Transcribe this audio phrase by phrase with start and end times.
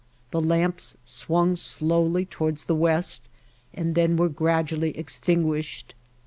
[0.31, 3.29] The lamps swung slowly toward the west
[3.71, 5.93] and then were gradually extinguished.